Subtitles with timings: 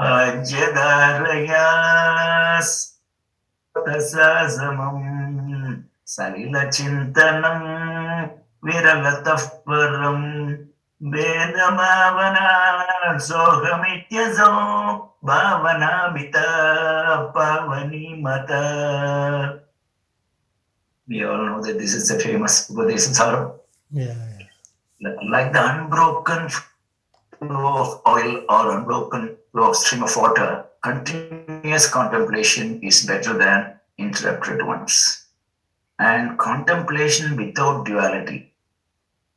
[0.00, 1.66] अज्यधारया
[4.54, 5.04] समम्
[6.14, 7.60] सलिलचिन्तनं
[8.66, 10.24] विरलतः परम्
[11.12, 12.48] वेदमावना
[13.26, 14.52] सोऽहमित्यसौ
[15.28, 16.46] भावनामिता
[17.36, 18.62] पावनीमता
[21.06, 23.52] We all know that this is the famous Upadesa Saram.
[23.90, 24.16] Yeah,
[25.00, 25.14] yeah.
[25.30, 32.81] Like the unbroken flow of oil or unbroken flow of stream of water, continuous contemplation
[32.83, 35.25] is better than interrupted ones.
[35.99, 38.53] And contemplation without duality,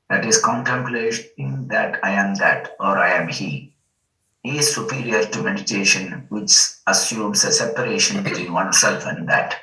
[0.08, 3.74] that is, contemplating that I am that or I am he,
[4.44, 6.52] is superior to meditation, which
[6.86, 9.56] assumes a separation between oneself and that.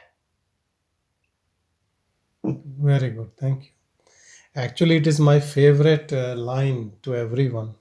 [2.44, 3.36] Very good.
[3.38, 3.70] Thank you.
[4.55, 7.75] Actually, it is my favorite uh, line to everyone.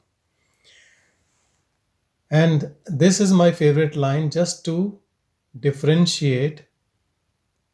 [2.31, 4.99] And this is my favorite line just to
[5.59, 6.65] differentiate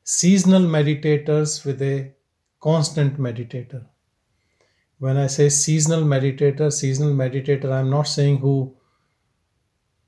[0.04, 2.12] seasonal meditators with a
[2.60, 3.84] constant meditator.
[4.98, 8.76] When I say seasonal meditator, seasonal meditator, I'm not saying who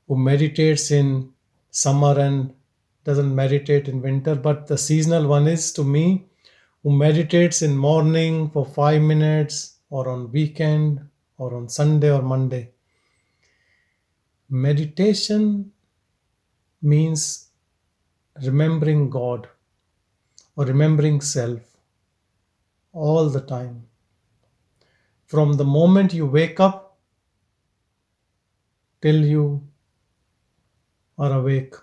[0.07, 1.33] who meditates in
[1.71, 2.55] summer and
[3.05, 6.27] doesn't meditate in winter, but the seasonal one is to me
[6.83, 11.01] who meditates in morning for 5 minutes or on weekend
[11.39, 12.71] or on Sunday or Monday.
[14.49, 15.73] Meditation
[16.81, 17.49] means
[18.43, 19.49] remembering God
[20.57, 21.61] or remembering self
[22.93, 23.87] all the time.
[25.27, 26.99] From the moment you wake up
[29.03, 29.67] till you
[31.19, 31.75] are awake.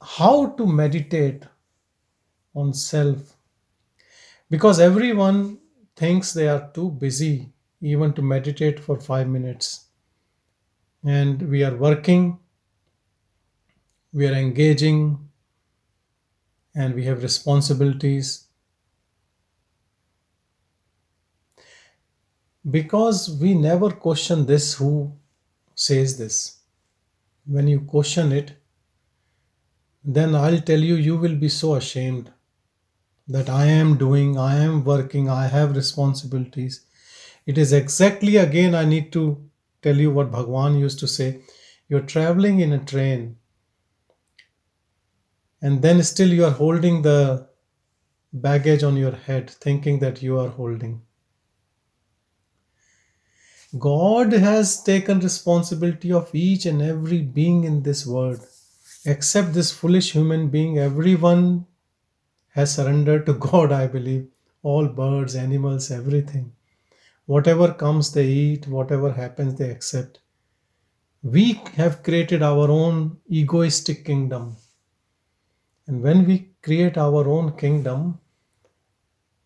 [0.00, 1.44] How to meditate
[2.54, 3.36] on self?
[4.48, 5.58] Because everyone
[5.94, 7.52] thinks they are too busy
[7.82, 9.88] even to meditate for five minutes.
[11.04, 12.40] And we are working,
[14.12, 15.28] we are engaging,
[16.74, 18.46] and we have responsibilities.
[22.68, 25.12] Because we never question this who
[25.76, 26.58] says this.
[27.46, 28.54] When you question it,
[30.04, 32.30] then I'll tell you, you will be so ashamed
[33.28, 36.82] that I am doing, I am working, I have responsibilities.
[37.46, 39.48] It is exactly again, I need to
[39.82, 41.42] tell you what Bhagwan used to say.
[41.88, 43.36] You're traveling in a train,
[45.60, 47.48] and then still you are holding the
[48.32, 51.02] baggage on your head, thinking that you are holding.
[53.78, 58.46] God has taken responsibility of each and every being in this world.
[59.04, 61.66] Except this foolish human being, everyone
[62.50, 64.28] has surrendered to God, I believe.
[64.62, 66.52] All birds, animals, everything.
[67.26, 68.66] Whatever comes, they eat.
[68.66, 70.20] Whatever happens, they accept.
[71.22, 74.56] We have created our own egoistic kingdom.
[75.86, 78.18] And when we create our own kingdom,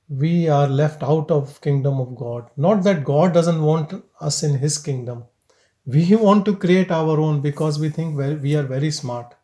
[0.08, 2.48] we are left out of kingdom of god.
[2.56, 5.24] Not that god doesn't want us in his kingdom.
[5.84, 9.34] We want to create our own because we think we are very smart.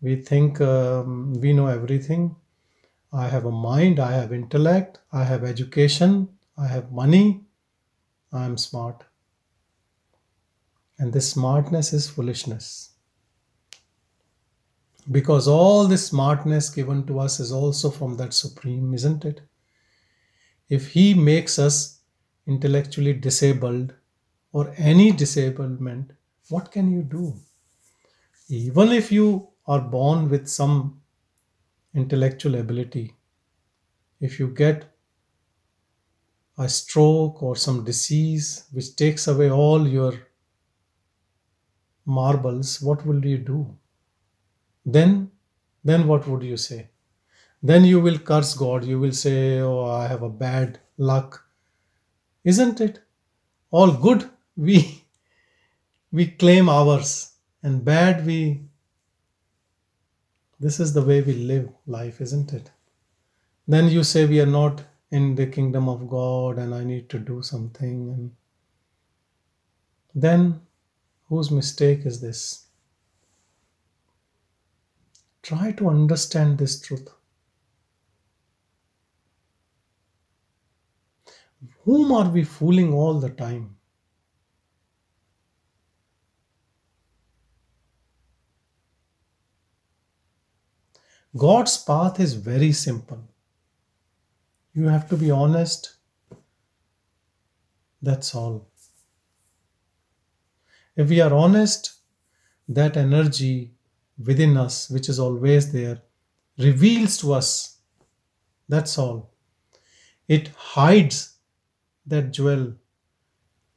[0.00, 2.36] We think um, we know everything.
[3.12, 4.00] I have a mind.
[4.00, 4.98] I have intellect.
[5.12, 6.28] I have education
[6.58, 7.44] i have money
[8.32, 9.04] i am smart.
[10.98, 12.90] And this smartness is foolishness.
[15.10, 19.40] Because all this smartness given to us is also from that supreme isn't it?
[20.68, 22.00] If he makes us
[22.46, 23.94] intellectually disabled
[24.52, 26.12] or any disablement
[26.50, 27.34] what can you do?
[28.48, 31.00] Even if you are born with some
[31.94, 33.14] intellectual ability
[34.20, 34.96] if you get
[36.60, 40.12] a stroke or some disease which takes away all your
[42.04, 43.60] marbles what will you do?
[44.84, 45.30] Then
[45.82, 46.88] then what would you say?
[47.62, 48.84] Then you will curse god.
[48.84, 51.42] You will say oh i have a bad luck.
[52.44, 53.00] Isn't it?
[53.70, 54.28] All good
[54.68, 55.04] we
[56.12, 57.14] we claim ours
[57.62, 58.40] and bad we
[60.58, 62.70] this is the way we live life isn't it?
[63.66, 67.18] Then you say we are not in the kingdom of god and i need to
[67.18, 68.30] do something and
[70.14, 70.60] then
[71.28, 72.70] whose mistake is this
[75.42, 77.08] Try to understand this truth.
[81.84, 83.76] Whom are we fooling all the time?
[91.36, 93.29] God's path is very simple.
[94.74, 95.96] You have to be honest.
[98.02, 98.68] That's all.
[100.96, 101.94] If we are honest,
[102.68, 103.74] that energy
[104.18, 106.02] within us, which is always there,
[106.58, 107.78] reveals to us.
[108.68, 109.32] That's all.
[110.28, 111.38] It hides
[112.06, 112.74] that jewel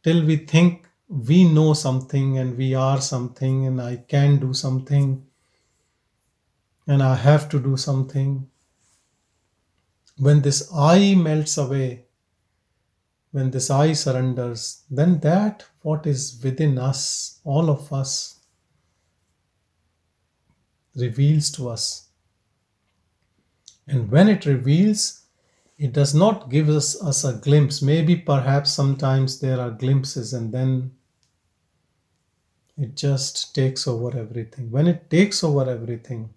[0.04, 5.25] till we think we know something and we are something and I can do something
[6.88, 8.50] and I have to do something.
[10.23, 12.05] When this I melts away,
[13.31, 18.39] when this I surrenders, then that what is within us, all of us,
[20.95, 22.07] reveals to us.
[23.85, 25.23] And when it reveals,
[25.77, 27.81] it does not give us, us a glimpse.
[27.81, 30.91] Maybe perhaps sometimes there are glimpses and then
[32.77, 34.71] it just takes over everything.
[34.71, 36.29] When it takes over everything,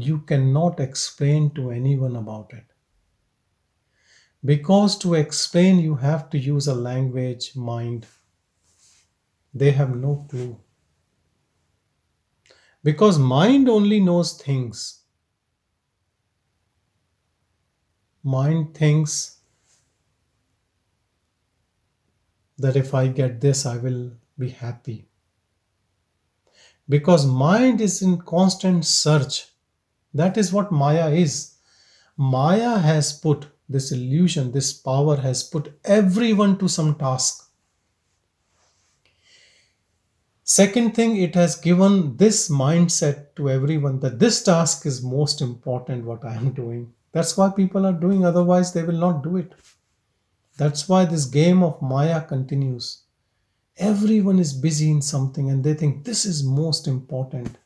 [0.00, 2.64] you cannot explain to anyone about it.
[4.44, 8.06] Because to explain, you have to use a language mind.
[9.52, 10.56] They have no clue.
[12.84, 15.00] Because mind only knows things.
[18.22, 19.38] Mind thinks
[22.56, 25.08] that if I get this, I will be happy.
[26.88, 29.48] Because mind is in constant search.
[30.14, 31.54] That is what Maya is.
[32.16, 37.50] Maya has put this illusion, this power has put everyone to some task.
[40.42, 46.06] Second thing, it has given this mindset to everyone that this task is most important,
[46.06, 46.94] what I am doing.
[47.12, 49.52] That's why people are doing, otherwise, they will not do it.
[50.56, 53.02] That's why this game of Maya continues.
[53.76, 57.58] Everyone is busy in something and they think this is most important.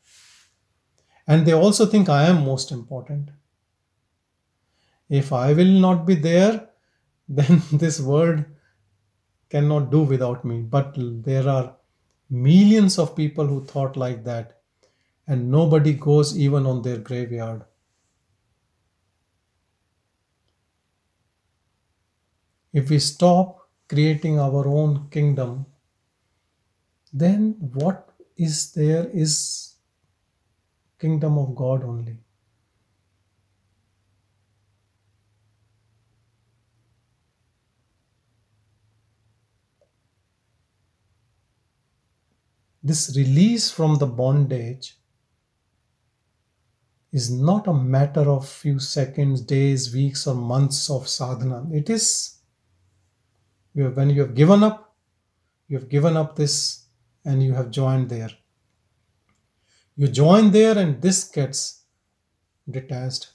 [1.27, 3.31] And they also think I am most important.
[5.09, 6.69] If I will not be there,
[7.29, 8.45] then this world
[9.51, 10.63] cannot do without me.
[10.63, 11.77] But there are
[12.31, 14.61] millions of people who thought like that,
[15.27, 17.65] and nobody goes even on their graveyard.
[22.73, 25.67] If we stop creating our own kingdom,
[27.13, 29.72] then what is there is
[31.03, 32.17] kingdom of God only.
[42.85, 44.97] This release from the bondage
[47.13, 51.65] is not a matter of few seconds, days, weeks, or months of sadhana.
[51.73, 52.39] It is
[53.75, 54.95] when you have given up,
[55.69, 56.87] you have given up this
[57.25, 58.31] and you have joined there.
[59.97, 61.83] You join there and this gets
[62.69, 63.33] detached.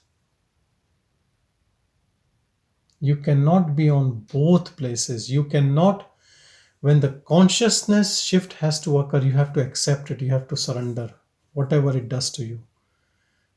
[3.00, 5.30] You cannot be on both places.
[5.30, 6.10] You cannot
[6.80, 10.56] when the consciousness shift has to occur, you have to accept it, you have to
[10.56, 11.12] surrender
[11.52, 12.60] whatever it does to you.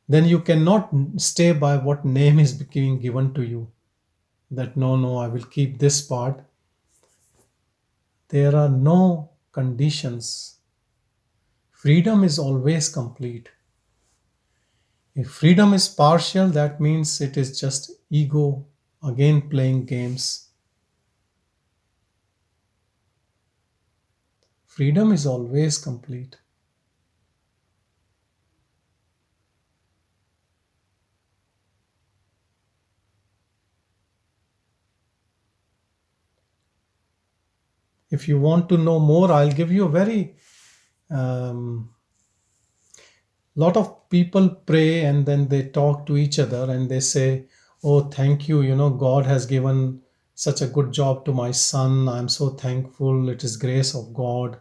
[0.10, 3.72] Then you cannot stay by what name is being given to you.
[4.50, 6.44] That no, no, I will keep this part.
[8.30, 10.58] There are no conditions.
[11.82, 13.50] Freedom is always complete.
[15.16, 18.66] If freedom is partial, that means it is just ego
[19.04, 20.52] again playing games
[24.72, 26.38] Freedom is always complete.
[38.10, 40.38] If you want to know more, I'll give you a very
[41.12, 41.94] um,
[43.56, 47.46] lot of people pray and then they talk to each other and they say,
[47.84, 48.62] Oh, thank you.
[48.62, 50.02] You know, God has given
[50.36, 52.08] such a good job to my son.
[52.08, 53.30] I'm so thankful.
[53.30, 54.60] It is grace of God.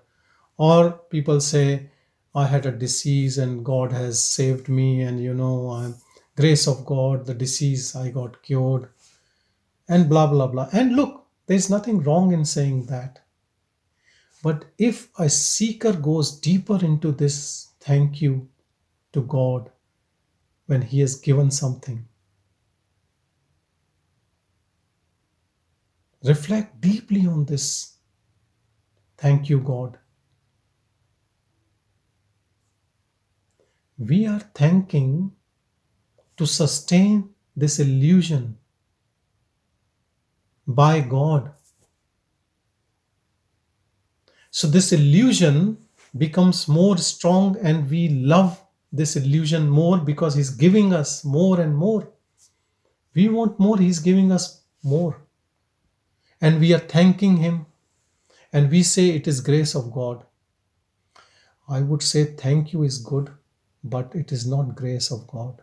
[0.57, 1.90] Or people say,
[2.35, 5.97] I had a disease and God has saved me, and you know, I'm
[6.37, 8.88] grace of God, the disease I got cured,
[9.88, 10.69] and blah blah blah.
[10.73, 13.21] And look, there's nothing wrong in saying that.
[14.42, 18.49] But if a seeker goes deeper into this thank you
[19.12, 19.70] to God
[20.66, 22.06] when he has given something,
[26.25, 27.97] Reflect deeply on this.
[29.16, 29.99] Thank you, God.
[33.99, 35.32] We are thanking
[36.37, 38.59] to sustain this illusion
[40.66, 41.52] by God.
[44.50, 45.78] So, this illusion
[46.16, 51.76] becomes more strong, and we love this illusion more because He's giving us more and
[51.76, 52.09] more.
[53.14, 55.16] We want more, He's giving us more
[56.40, 57.66] and we are thanking Him.
[58.52, 60.25] and we say it is grace of God.
[61.69, 63.30] I would say thank you is good,
[63.85, 65.62] but it is not grace of God.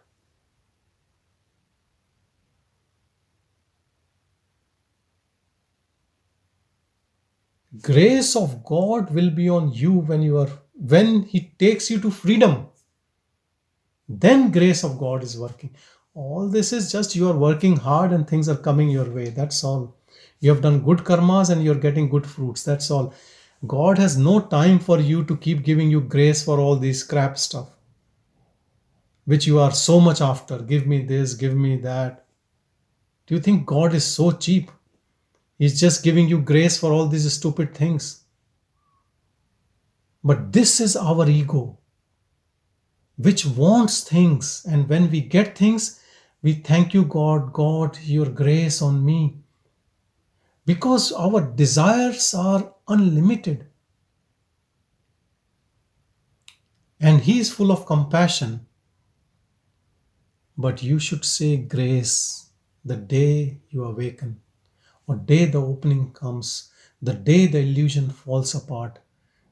[7.81, 12.12] Grace of God will be on you when you are when He takes you to
[12.12, 12.67] freedom.
[14.07, 15.75] Then grace of God is working.
[16.13, 19.29] All this is just you are working hard and things are coming your way.
[19.29, 19.96] That's all.
[20.39, 22.63] You have done good karmas and you're getting good fruits.
[22.63, 23.13] That's all.
[23.65, 27.38] God has no time for you to keep giving you grace for all this crap
[27.38, 27.69] stuff,
[29.25, 30.60] which you are so much after.
[30.60, 32.25] Give me this, give me that.
[33.25, 34.72] Do you think God is so cheap?
[35.58, 38.24] He's just giving you grace for all these stupid things.
[40.24, 41.80] But this is our ego,
[43.16, 44.66] which wants things.
[44.70, 46.02] And when we get things,
[46.42, 49.38] we thank you, God, God, your grace on me
[50.68, 53.66] because our desires are unlimited.
[57.00, 58.68] And He is full of compassion.
[60.58, 62.50] But you should say grace
[62.84, 64.42] the day you awaken,
[65.08, 66.72] or day the opening comes,
[67.02, 69.00] the day the illusion falls apart,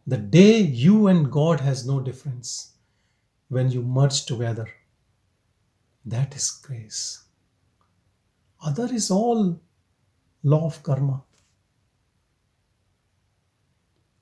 [0.05, 2.73] the day you and God has no difference,
[3.49, 4.67] when you merge together.
[6.05, 7.23] That is grace.
[8.63, 9.59] Other is all
[10.43, 11.23] law of karma.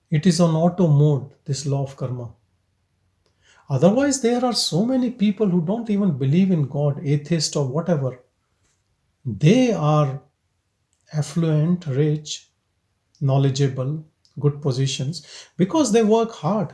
[0.10, 2.30] It is on auto mode, this law of karma.
[3.70, 8.20] Otherwise, there are so many people who don't even believe in God, atheist or whatever.
[9.26, 10.22] They are
[11.14, 12.50] affluent, rich,
[13.22, 14.06] knowledgeable,
[14.40, 16.74] good positions because they work hard.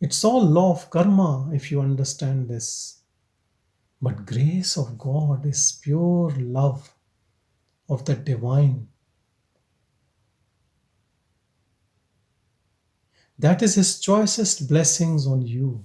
[0.00, 3.02] It's all law of karma if you understand this.
[4.00, 6.94] But grace of God is pure love
[7.88, 8.86] of the divine.
[13.40, 15.84] That is His choicest blessings on you.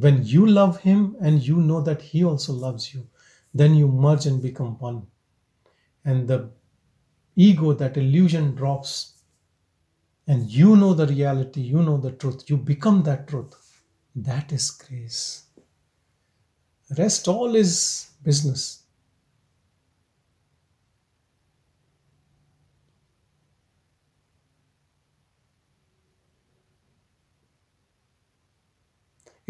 [0.00, 3.06] When you love Him and you know that He also loves you,
[3.52, 5.06] then you merge and become one.
[6.04, 6.50] And the
[7.36, 9.14] ego, that illusion drops.
[10.26, 13.54] And you know the reality, you know the truth, you become that truth.
[14.14, 15.44] That is grace.
[16.96, 18.79] Rest all is business.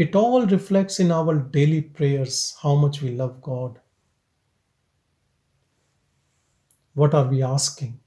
[0.00, 3.78] It all reflects in our daily prayers how much we love God.
[6.94, 8.00] What are we asking?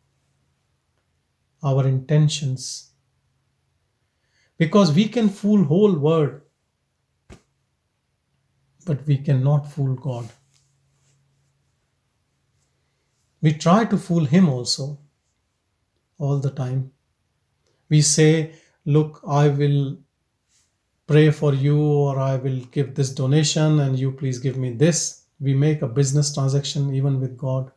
[1.61, 2.93] Our intentions.
[4.57, 6.41] Because we can fool whole world
[8.85, 10.27] but we cannot fool God.
[13.41, 14.97] We try to fool Him also
[16.17, 16.91] all the time.
[17.89, 19.97] We say, Look, I will
[21.13, 25.23] pray for you, or I will give this donation, and you please give me this.
[25.39, 27.71] We make a business transaction even with God.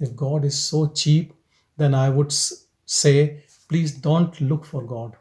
[0.00, 1.34] If God is so cheap,
[1.76, 2.32] then I would
[2.86, 5.16] say, Please don't look for God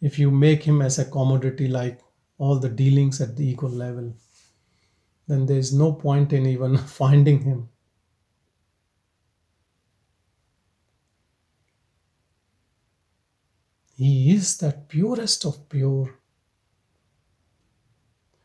[0.00, 2.00] if you make him as a commodity like
[2.38, 4.14] all the dealings at the equal level,
[5.26, 7.68] then there is no point in even finding him.
[13.98, 16.18] He is that purest of pure.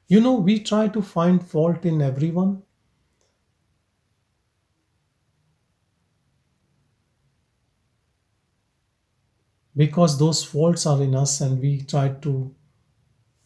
[0.08, 2.64] You know, we try to find fault in everyone,
[9.76, 12.54] because those faults are in us and we try to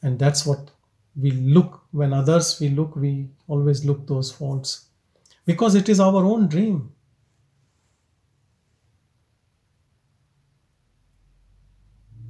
[0.03, 0.71] and that's what
[1.15, 4.87] we look when others we look we always look those faults.
[5.45, 6.93] Because it is our own dream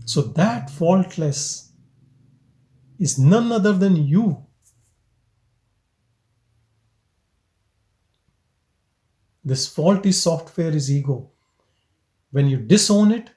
[0.07, 1.73] so that faultless
[2.97, 4.45] is none other than you.
[9.43, 11.29] This faulty software is ego.
[12.31, 13.31] When you disown it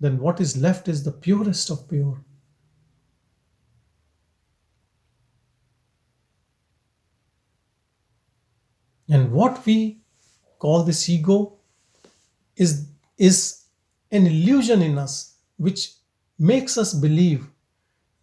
[0.00, 2.24] then what is left is the purest of pure.
[9.08, 10.00] And what we
[10.58, 11.58] call this ego
[12.56, 13.66] is, is
[14.10, 15.92] an illusion in us which
[16.38, 17.48] makes us believe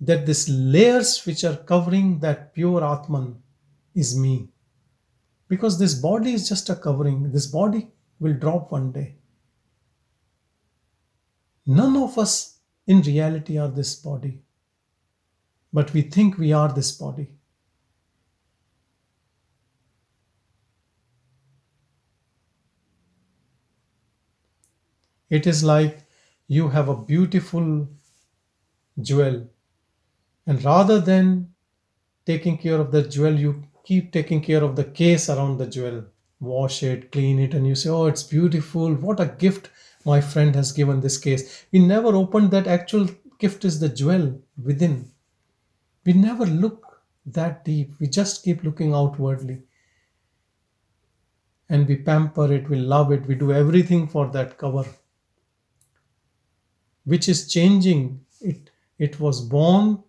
[0.01, 3.41] that these layers which are covering that pure Atman
[3.95, 4.50] is me.
[5.48, 7.88] Because this body is just a covering, this body
[8.19, 9.15] will drop one day.
[11.65, 14.41] None of us in reality are this body.
[15.71, 17.29] but we think we are this body.
[25.29, 26.09] It is like
[26.50, 27.88] you have a beautiful
[29.00, 29.48] jewel,
[30.48, 31.53] and rather than
[32.25, 36.06] taking care of the jewel, you keep taking care of the case around the jewel.
[36.39, 38.96] Wash it, clean it, and you say, Oh, it's beautiful.
[38.96, 39.70] What a gift
[40.06, 41.65] my friend has given this case.
[41.72, 45.12] We never opened that actual gift is the jewel within.
[46.03, 47.94] We never look that deep.
[48.00, 49.62] We just keep looking outwardly.
[51.70, 54.86] And we pamper it, we love it, we do everything for that cover
[57.10, 58.22] which is changing.
[58.39, 60.04] It, it was born,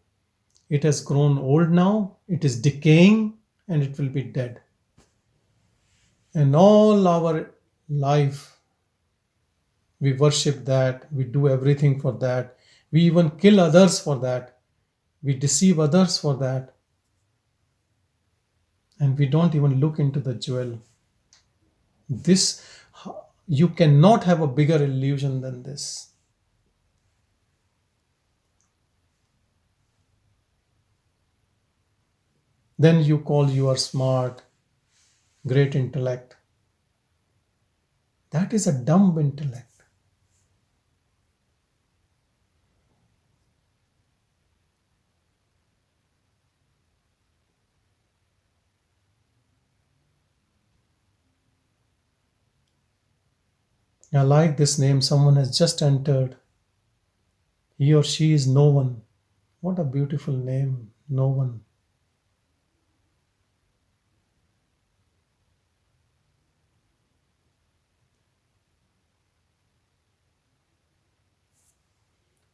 [0.69, 3.39] it has grown old now, it is decaying,
[3.69, 4.61] and it will be dead.
[6.35, 7.51] And all our
[7.89, 8.59] life,
[9.99, 12.57] we worship that, we do everything for that,
[12.93, 14.59] we even kill others for that,
[15.23, 16.75] we deceive others for that,
[18.99, 20.79] and we don't even look into the jewel.
[22.09, 22.63] This,
[23.49, 26.10] you cannot have a bigger illusion than this.
[32.81, 34.43] Then you call you are smart,
[35.47, 36.37] great intellect.
[38.31, 39.83] That is a dumb intellect.
[54.15, 55.03] I like this name.
[55.03, 56.37] Someone has just entered.
[57.77, 59.03] He or she is no one.
[59.61, 60.93] What a beautiful name.
[61.11, 61.61] No one.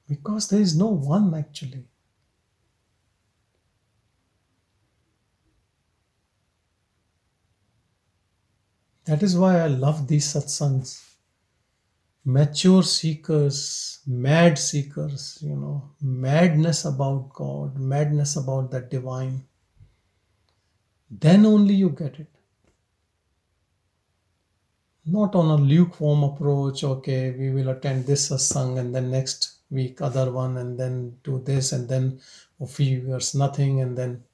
[0.09, 1.85] Because there is no one actually.
[9.07, 11.03] That is why I love these satsangs.
[12.25, 19.45] Mature seekers, mad seekers, you know, madness about God, madness about the divine.
[21.09, 22.27] Then only you get it.
[25.05, 30.01] Not on a lukewarm approach, okay, we will attend this satsang and then next week
[30.03, 32.21] other one and then do this and then
[32.61, 34.25] a few years nothing and then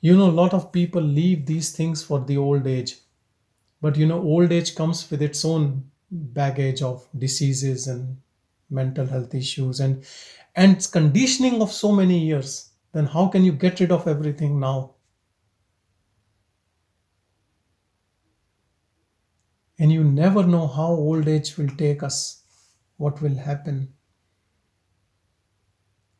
[0.00, 2.98] you know a lot of people leave these things for the old age.
[3.82, 8.18] But you know old age comes with its own baggage of diseases and
[8.70, 10.04] mental health issues and
[10.56, 12.70] and conditioning of so many years.
[12.92, 14.93] Then how can you get rid of everything now
[19.78, 22.42] and you never know how old age will take us,
[22.96, 23.92] what will happen.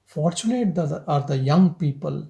[0.06, 2.28] Fortunate are the young people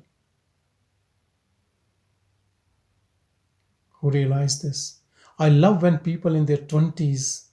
[3.91, 5.01] who realize this.
[5.39, 7.49] I love when people in their 20s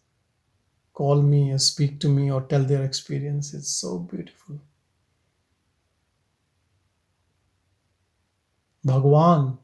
[0.94, 3.54] call me or speak to me or tell their experience.
[3.54, 4.60] It's so beautiful.
[8.84, 9.58] Bhagwan,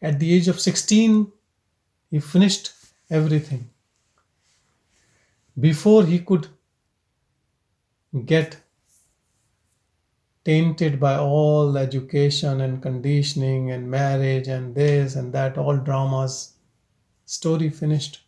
[0.00, 1.30] at the age of 16,
[2.10, 2.72] he finished
[3.12, 3.68] everything.
[5.60, 6.48] Before he could
[8.24, 8.56] get
[10.44, 16.54] tainted by all education and conditioning and marriage and this and that, all dramas,
[17.26, 18.20] story finished.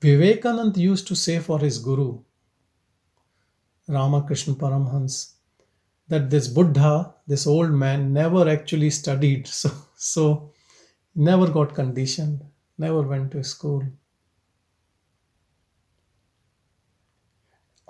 [0.00, 2.20] Vivekanand used to say for his guru,
[3.88, 5.37] Ramakrishna Paramhans,
[6.08, 10.52] that this Buddha, this old man, never actually studied, so so
[11.14, 12.44] never got conditioned,
[12.78, 13.84] never went to school.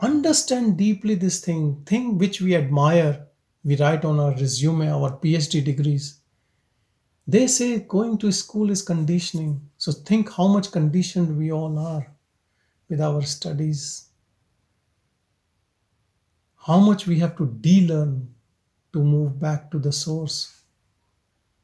[0.01, 3.27] Understand deeply this thing, thing which we admire,
[3.63, 6.21] we write on our resume, our PhD degrees.
[7.29, 9.71] They say going to school is conditioning.
[9.77, 12.13] So think how much conditioned we all are
[12.89, 14.08] with our studies
[16.69, 18.33] how much we have to de-learn
[18.93, 20.63] to move back to the source,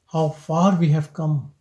[0.06, 1.52] how far we have come.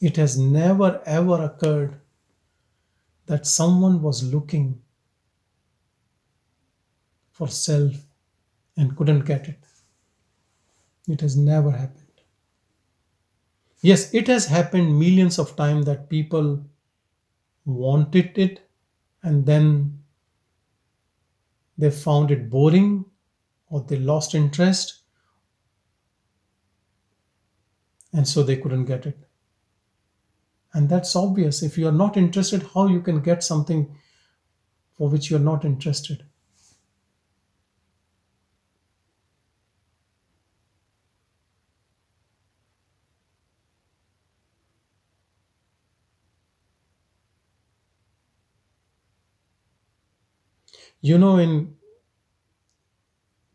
[0.00, 2.00] It has never ever occurred
[3.26, 4.80] that someone was looking
[7.34, 7.92] for self
[8.76, 9.60] and couldn't get it.
[11.08, 12.20] It has never happened.
[13.82, 16.64] Yes, it has happened millions of times that people
[17.66, 18.70] wanted it
[19.22, 20.02] and then
[21.78, 23.04] they found it boring
[23.68, 25.02] or they lost interest
[28.14, 29.28] and so they couldn't get it.
[30.74, 31.62] And that's obvious.
[31.62, 33.96] If you are not interested, how you can get something
[34.94, 36.24] for which you are not interested?
[51.04, 51.76] You know, in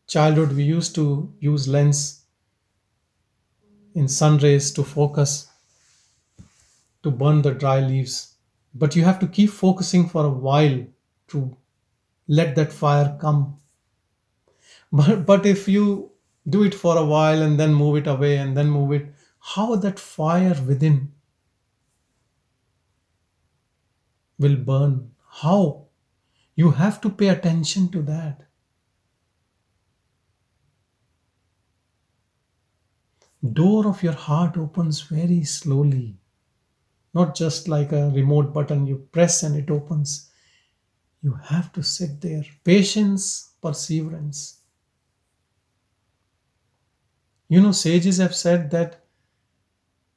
[0.07, 2.25] childhood, we used to use lens
[3.93, 5.47] in sun rays to focus
[7.03, 8.35] to burn the dry leaves.
[8.73, 10.85] But you have to keep focusing for a while
[11.29, 11.57] to
[12.27, 13.59] let that fire come.
[14.91, 16.12] But, but if you
[16.47, 19.75] do it for a while and then move it away and then move it, how
[19.77, 21.12] that fire within
[24.39, 25.12] will burn?
[25.29, 25.88] How?
[26.60, 28.45] You have to pay attention to that.
[33.54, 36.17] Door of your heart opens very slowly,
[37.13, 40.30] not just like a remote button you press and it opens.
[41.22, 42.43] You have to sit there.
[42.65, 44.60] Patience, perseverance.
[47.48, 49.06] You know, sages have said that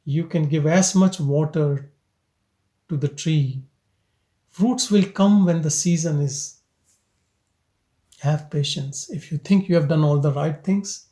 [0.05, 1.93] you can give as much water
[2.89, 3.63] to the tree.
[4.53, 6.61] Fruits will come when the season is.
[8.21, 9.11] Have patience.
[9.11, 11.09] If you think you have done all the right things,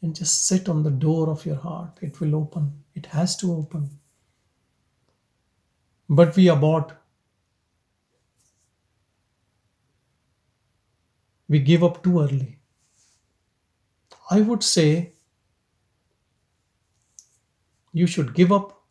[0.00, 1.98] then just sit on the door of your heart.
[2.00, 2.84] It will open.
[2.94, 3.90] It has to open.
[6.08, 6.92] But we abort.
[11.48, 12.58] We give up too early.
[14.30, 15.12] I would say
[17.92, 18.82] you should give up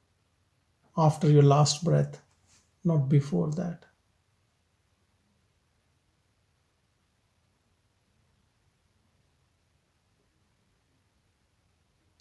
[0.98, 2.22] after your last breath,
[2.86, 3.86] not before that.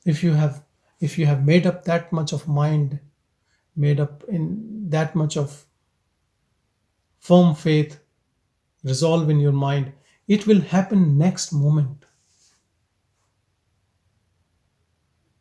[0.05, 0.63] If you have
[1.01, 3.01] if you have made up that much of mind,
[3.77, 5.67] made up in that much of
[7.19, 8.01] firm faith,
[8.83, 9.93] resolve in your mind,
[10.29, 12.07] it will happen next moment.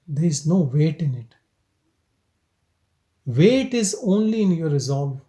[0.07, 1.35] There is no wait in it.
[3.25, 5.21] Wait is only in your resolve.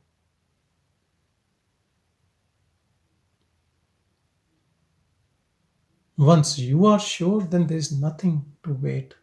[6.17, 9.15] Once you are sure, then there is nothing to wait.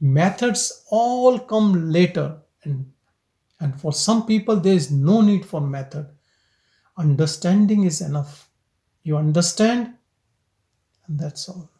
[0.00, 2.92] Methods all come later, and,
[3.58, 6.08] and for some people, there is no need for method.
[6.98, 8.50] Understanding is enough.
[9.04, 9.94] You understand,
[11.06, 11.70] and that's all.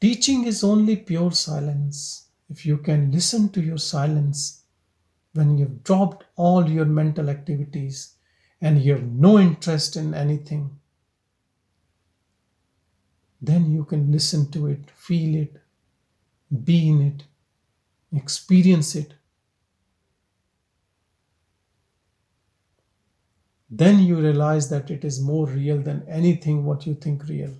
[0.00, 2.28] Teaching is only pure silence.
[2.48, 4.62] If you can listen to your silence
[5.32, 8.14] when you've dropped all your mental activities
[8.60, 10.78] and you have no interest in anything,
[13.40, 15.61] then you can listen to it, feel it,
[16.52, 17.24] be in it,
[18.16, 19.14] experience it.
[23.70, 27.54] Then you realize that it is more real than anything what you think real.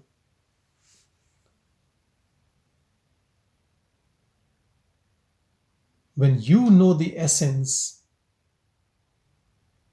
[6.14, 8.02] When you know the essence,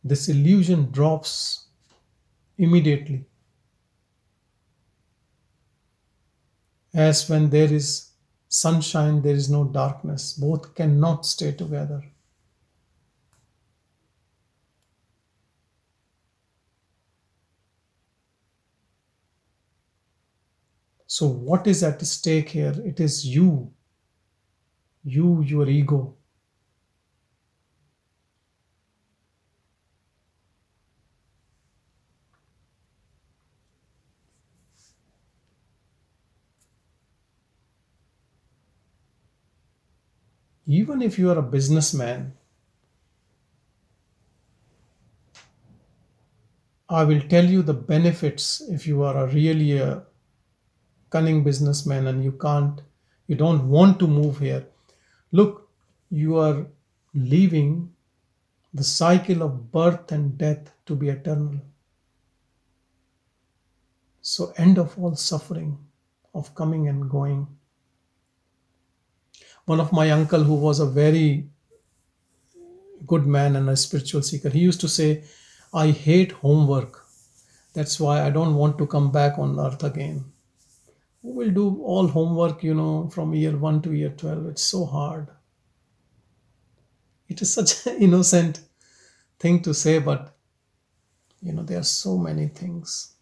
[0.04, 1.68] this illusion drops
[2.58, 3.26] immediately.
[6.94, 8.09] As when there is
[8.50, 10.34] sunshine, there is no darkness.
[10.34, 12.04] Both cannot stay together.
[21.08, 22.76] So, what is at stake here?
[22.86, 23.74] It is you,
[25.04, 26.19] you, your ego.
[40.70, 42.32] Even if you are a businessman,
[46.88, 50.04] I will tell you the benefits if you are a really a
[51.10, 52.82] cunning businessman and you can't,
[53.26, 54.68] you don't want to move here.
[55.32, 55.68] Look,
[56.12, 56.68] you are
[57.16, 57.92] leaving
[58.72, 61.60] the cycle of birth and death to be eternal.
[64.22, 65.80] So, end of all suffering,
[66.36, 67.48] of coming and going.
[69.70, 71.48] One of my uncle who was a very
[73.06, 75.24] good man and a spiritual seeker he used to say
[75.74, 77.06] i hate homework.
[77.74, 80.24] That's why i don't want to come back on earth again.
[81.22, 84.86] Who will do all homework you know from year 1 to year 12 it's so
[84.86, 85.28] hard.
[87.28, 88.62] It is such an innocent
[89.40, 90.34] thing to say but
[91.44, 93.14] you know there are so many things.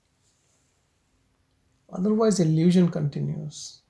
[1.99, 3.81] Otherwise illusion continues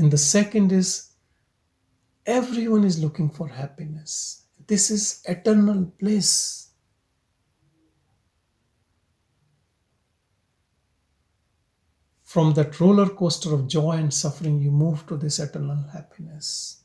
[0.00, 1.10] and the second is
[2.24, 4.46] everyone is looking for happiness.
[4.66, 6.68] This is eternal bliss.
[12.24, 16.82] From that roller coaster of joy and suffering you move to this eternal happiness.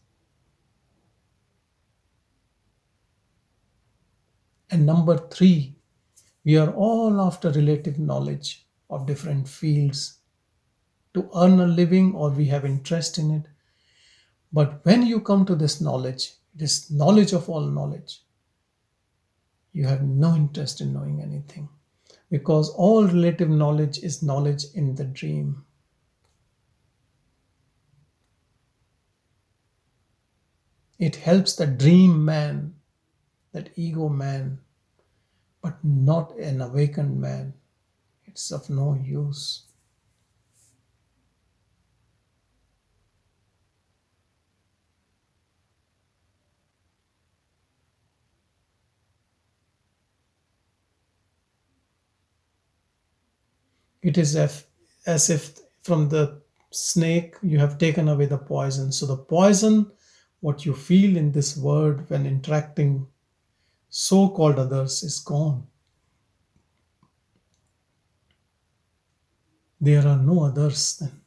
[4.69, 5.73] And number 3
[6.43, 10.19] we are all after relative knowledge of different fields
[11.15, 13.45] to earn a living or we have interest in it.
[14.53, 18.21] But when you come to this knowledge this knowledge of all knowledge
[19.73, 21.67] you have no interest in knowing anything.
[22.29, 25.65] Because all relative knowledge is knowledge in the dream.
[30.97, 32.75] It helps the dream man
[33.51, 34.59] that ego man
[35.61, 37.53] but not an awakened man.
[38.25, 39.64] It's of no use
[54.05, 56.39] It is as, if from the
[56.69, 58.91] snake you have taken away the poison.
[58.91, 59.91] So, the poison,
[60.41, 63.07] what you feel in this world when interacting
[63.89, 65.65] so called others, is gone.
[69.81, 71.19] There are no others then.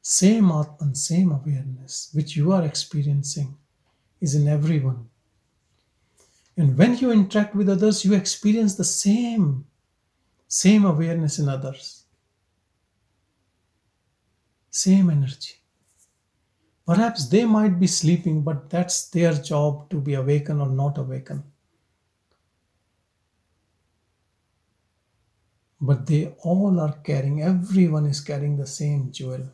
[0.00, 3.56] Same Atman, same awareness which you are experiencing
[4.20, 5.08] is in everyone.
[6.56, 9.66] And when you interact with others, you experience the same
[10.52, 12.04] same awareness in others,
[14.68, 15.54] same energy.
[16.84, 21.42] Perhaps they might be sleeping, but that's their job to be awakened or not awakened.
[25.80, 29.48] But they all are carrying, everyone is carrying the same jewel.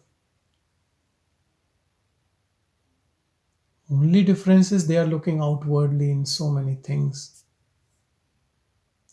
[3.89, 7.45] Only difference is they are looking outwardly in so many things.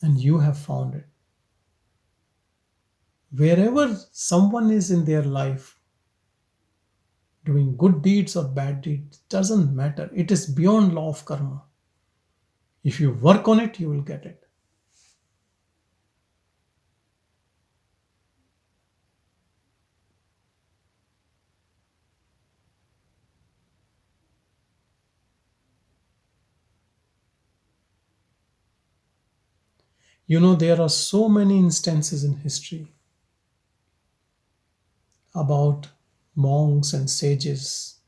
[0.01, 1.05] And you have found it
[3.35, 5.79] wherever someone is in their life
[7.45, 10.09] doing good deeds or bad deeds doesn't matter.
[10.13, 11.63] It is beyond law of karma.
[12.85, 14.47] If you work on it you will get it.
[30.27, 32.94] You know there are so many instances in history
[35.35, 35.87] about
[36.35, 37.99] monks and sages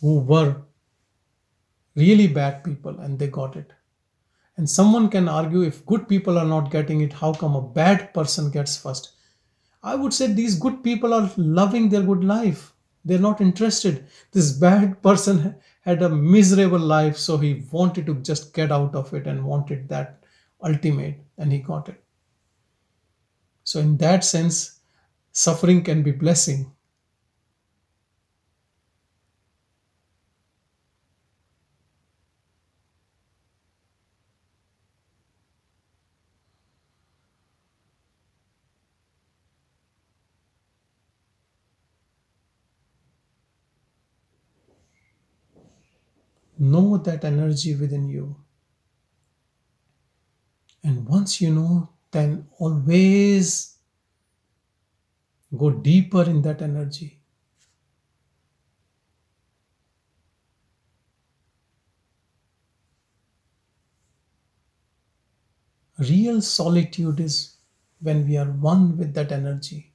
[0.00, 0.56] who were
[1.94, 3.72] really bad people and they got it.
[4.56, 8.12] And someone can argue if good people are not getting it, how come a bad
[8.12, 9.12] person gets first?
[9.82, 12.72] I would say these good people are loving their good life.
[13.04, 14.06] They're not interested.
[14.30, 19.12] This bad person had a miserable life, so he wanted to just get out of
[19.14, 20.22] it and wanted that
[20.62, 22.00] ultimate, and he got it.
[23.64, 24.78] So, in that sense,
[25.32, 26.72] Suffering can be blessing.
[46.58, 48.36] Know that energy within you.
[50.84, 53.71] And once you know, then always
[55.56, 57.18] Go deeper in that energy.
[65.98, 67.56] Real solitude is
[68.00, 69.91] when we are one with that energy.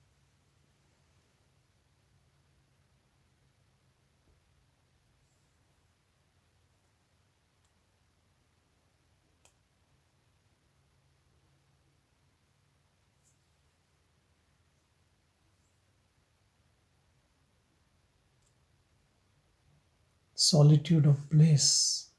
[20.38, 22.10] Solitude of bliss.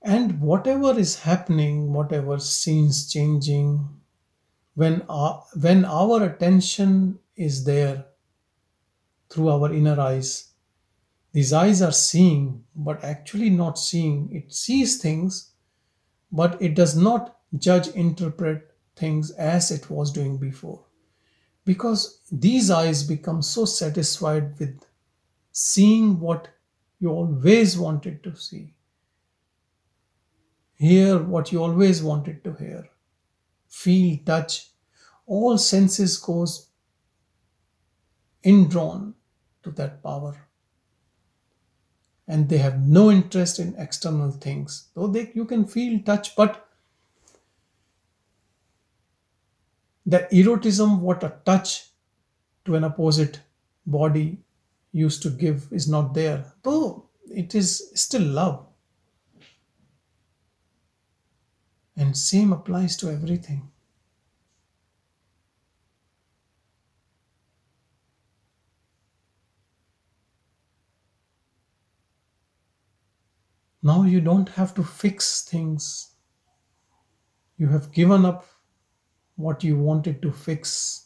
[0.00, 3.88] And whatever is happening, whatever scenes changing,
[4.74, 8.06] when our, when our attention is there
[9.30, 10.50] through our inner eyes
[11.32, 15.52] these eyes are seeing but actually not seeing it sees things
[16.30, 20.84] but it does not judge interpret things as it was doing before
[21.64, 24.84] because these eyes become so satisfied with
[25.52, 26.48] seeing what
[27.00, 28.74] you always wanted to see
[30.74, 32.88] hear what you always wanted to hear
[33.68, 34.70] feel touch
[35.26, 36.68] all senses goes
[38.44, 39.14] indrawn
[39.62, 40.46] to that power.
[42.28, 44.88] And they have no interest in external things.
[44.94, 46.63] Though they you can feel touch but
[50.06, 51.90] the erotism what a touch
[52.64, 53.40] to an opposite
[53.86, 54.38] body
[54.92, 58.66] used to give is not there though it is still love.
[61.96, 63.70] And same applies to everything.
[73.82, 76.14] Now you don't have to fix things.
[77.58, 78.46] You have given up
[79.36, 81.04] what you wanted to fix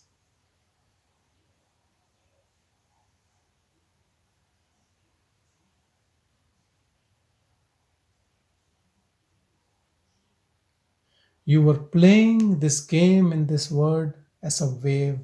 [11.48, 14.12] You were playing this game in this world
[14.42, 15.20] as a wave,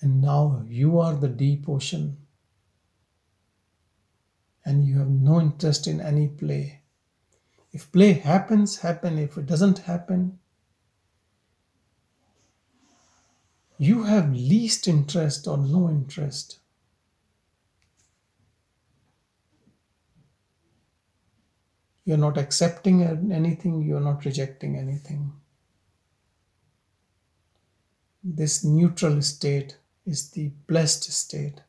[0.00, 2.16] and now you are the deep ocean,
[4.64, 6.80] and you have no interest in any play.
[7.72, 9.18] If play happens, happen.
[9.18, 10.40] If it doesn't happen,
[13.78, 16.58] you have least interest or no interest.
[22.04, 25.32] You're not accepting anything, you're not rejecting anything.
[28.22, 31.62] This neutral state is the blessed state.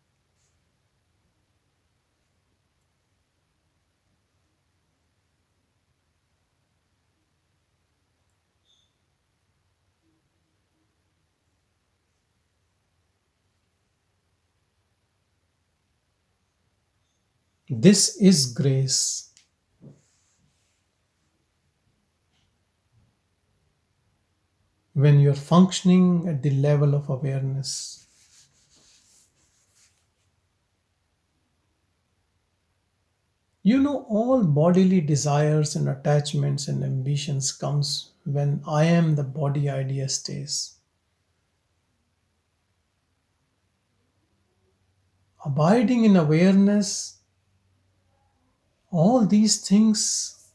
[17.80, 19.30] This is grace.
[24.94, 28.08] When you're functioning at the level of awareness,
[33.62, 39.70] you know all bodily desires and attachments and ambitions comes when I am the body
[39.70, 40.74] idea stays.
[45.46, 47.17] Abiding in awareness,
[48.98, 50.50] all these things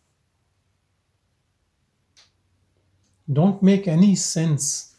[3.33, 4.92] don't make any sense.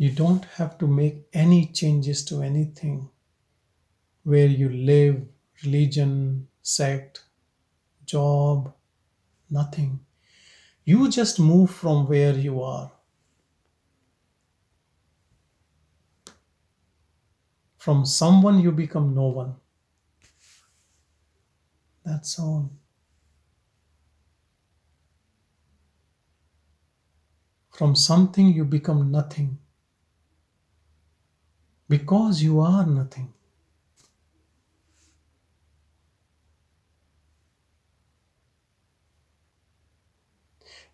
[0.00, 3.10] You don't have to make any changes to anything
[4.22, 5.28] where you live,
[5.62, 7.24] religion, sect,
[8.06, 8.72] job,
[9.50, 10.00] nothing.
[10.86, 12.90] You just move from where you are.
[17.76, 19.56] From someone, you become no one.
[22.06, 22.70] That's all.
[27.68, 29.58] From something, you become nothing
[31.90, 33.34] because you are nothing.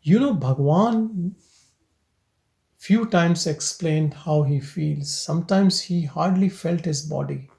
[0.03, 1.35] You know, Bhagwan
[2.79, 5.13] few times explained how he feels.
[5.15, 7.51] Sometimes he hardly felt his body.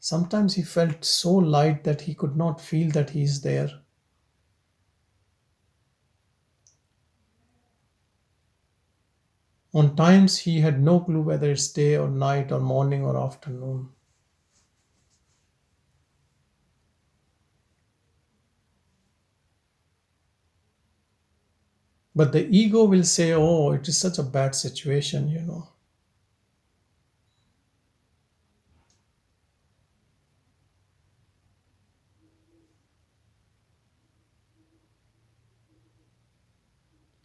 [0.00, 3.83] Sometimes he felt so light that he could not feel that he is there.
[9.74, 13.90] On times he had no clue whether it's day or night or morning or afternoon.
[22.14, 25.73] But the ego will say, oh, it is such a bad situation, you know.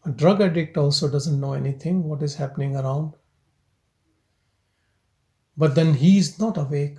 [0.09, 3.13] A drug addict also doesn't know anything what is happening around.
[5.55, 6.97] But then he is not awake.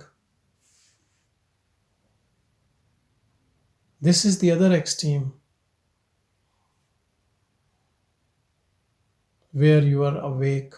[3.99, 5.33] This is the other extreme
[9.51, 10.73] where you are awake,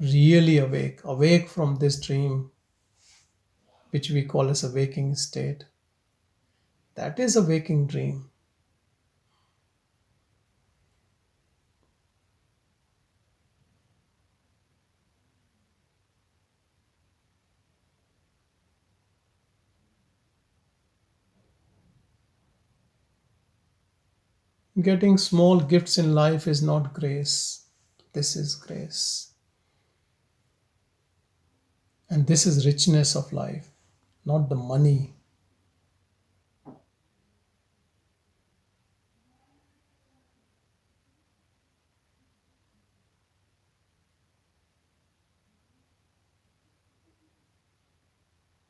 [0.00, 2.50] really awake, awake from this dream,
[3.90, 5.64] which we call as a waking state.
[6.96, 8.31] That is a waking dream.
[24.82, 27.66] Getting small gifts in life is not grace.
[28.14, 29.32] This is grace.
[32.10, 33.70] And this is richness of life,
[34.24, 35.14] not the money.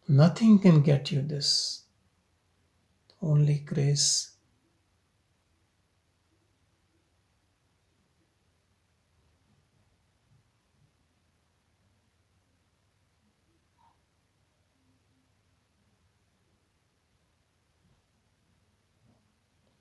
[0.06, 1.84] Nothing can get you this.
[3.22, 4.31] Only grace.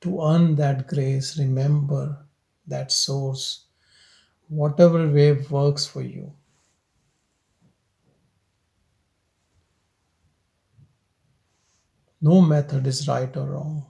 [0.02, 2.26] To earn that grace, remember
[2.68, 3.68] that source,
[4.50, 6.34] whatever way works for you.
[12.22, 13.86] No method is right or wrong.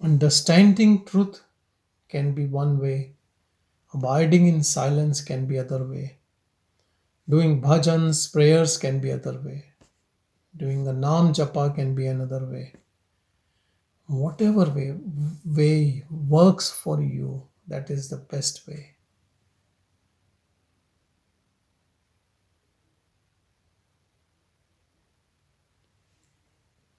[0.00, 1.44] Understanding truth
[2.08, 3.14] can be one way,
[3.94, 6.18] abiding in silence can be other way.
[7.26, 9.69] Doing bhajans, prayers can be other way.
[10.56, 12.74] Doing the Nam Japa can be another way.
[14.06, 14.96] Whatever way,
[15.46, 18.96] way works for you, that is the best way.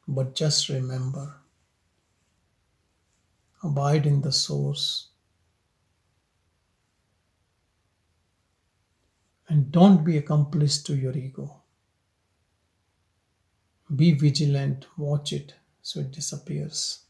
[0.08, 1.42] But just remember
[3.64, 5.10] abide in the source
[9.48, 11.61] and don't be accomplice to your ego.
[13.96, 17.02] Be vigilant, watch it so it disappears.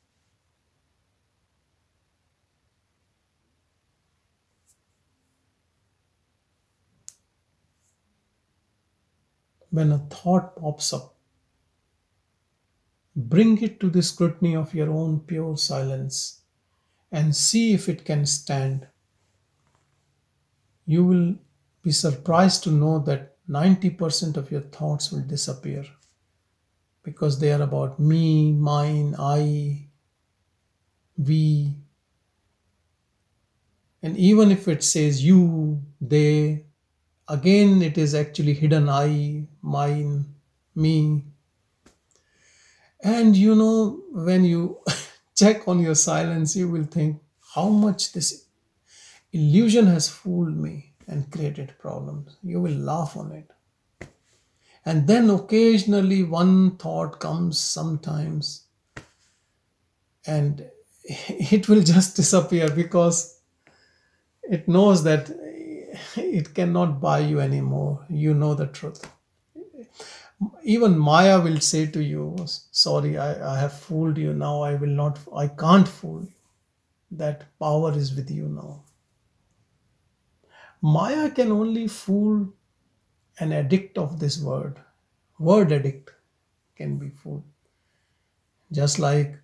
[9.69, 11.15] When a thought pops up,
[13.15, 16.41] bring it to the scrutiny of your own pure silence
[17.11, 18.87] and see if it can stand.
[20.85, 21.35] You will
[21.81, 25.85] be surprised to know that 90% of your thoughts will disappear
[27.03, 29.87] because they are about me, mine, I,
[31.17, 31.75] we.
[34.03, 36.65] And even if it says you, they,
[37.27, 40.25] again it is actually hidden I, mine,
[40.75, 41.23] me.
[43.03, 44.79] And you know, when you
[45.35, 47.21] check on your silence, you will think
[47.55, 48.45] how much this
[49.33, 52.37] illusion has fooled me and created problems.
[52.43, 53.49] You will laugh on it.
[54.85, 58.63] And then occasionally one thought comes sometimes
[60.25, 60.65] and
[61.05, 63.39] it will just disappear because
[64.43, 65.29] it knows that
[66.15, 68.05] it cannot buy you anymore.
[68.09, 69.07] You know the truth.
[70.63, 72.35] Even Maya will say to you,
[72.71, 74.33] Sorry, I, I have fooled you.
[74.33, 76.33] Now I will not, I can't fool you.
[77.11, 78.83] That power is with you now.
[80.81, 82.51] Maya can only fool
[83.41, 84.79] an addict of this word.
[85.39, 86.11] Word addict
[86.75, 87.43] can be fooled.
[88.71, 89.35] Just like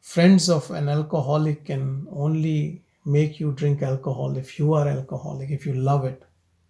[0.00, 5.64] friends of an alcoholic can only make you drink alcohol if you are alcoholic, if
[5.64, 6.24] you love it.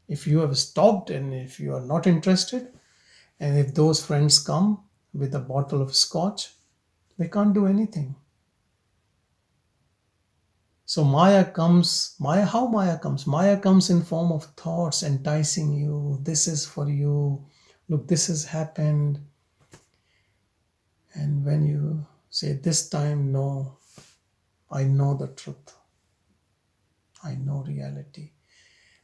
[0.07, 2.68] If you have stopped and if you are not interested,
[3.41, 6.51] and if those friends come with a bottle of scotch,
[7.16, 8.14] they can't do anything.
[10.87, 13.26] So Maya comes, Maya, how Maya comes?
[13.26, 16.18] Maya comes in form of thoughts enticing you.
[16.22, 17.45] This is for you.
[17.89, 19.18] Look, this has happened.
[21.14, 23.78] And when you say, This time, no,
[24.70, 25.74] I know the truth.
[27.22, 28.32] I know reality.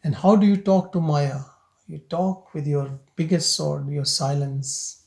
[0.04, 1.40] And how do you talk to Maya?
[1.86, 5.04] You talk with your biggest sword, your silence,